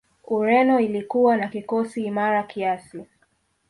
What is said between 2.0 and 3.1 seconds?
imara kiasi